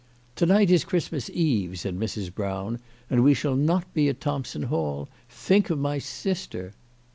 "To 0.37 0.47
night 0.47 0.71
is 0.71 0.83
Christmas 0.83 1.29
Eve," 1.29 1.77
said 1.77 1.95
Mrs. 1.95 2.33
Brown," 2.33 2.79
and 3.11 3.23
we 3.23 3.35
shall 3.35 3.55
not 3.55 3.93
be 3.93 4.09
at 4.09 4.19
Thompson 4.19 4.63
Hall! 4.63 5.07
Think 5.29 5.69
of 5.69 5.77
my 5.77 5.99
sister 5.99 6.73